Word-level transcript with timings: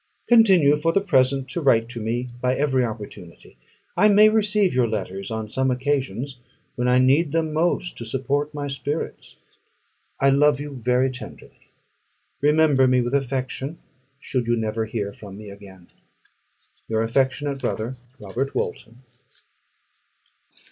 Continue 0.27 0.77
for 0.77 0.91
the 0.93 0.99
present 1.01 1.47
to 1.49 1.61
write 1.61 1.87
to 1.89 2.01
me 2.01 2.27
by 2.41 2.55
every 2.55 2.83
opportunity: 2.83 3.55
I 3.95 4.09
may 4.09 4.29
receive 4.29 4.73
your 4.73 4.87
letters 4.87 5.29
on 5.29 5.47
some 5.47 5.69
occasions 5.69 6.39
when 6.73 6.87
I 6.87 6.97
need 6.97 7.31
them 7.31 7.53
most 7.53 7.99
to 7.99 8.05
support 8.05 8.51
my 8.51 8.67
spirits. 8.67 9.35
I 10.19 10.31
love 10.31 10.59
you 10.59 10.71
very 10.73 11.11
tenderly. 11.11 11.67
Remember 12.41 12.87
me 12.87 13.01
with 13.01 13.13
affection, 13.13 13.77
should 14.19 14.47
you 14.47 14.55
never 14.57 14.85
hear 14.87 15.13
from 15.13 15.37
me 15.37 15.51
again. 15.51 15.89
Your 16.87 17.03
affectionate 17.03 17.59
brother, 17.59 17.95
ROBERT 18.19 18.55
WALTON. 18.55 19.03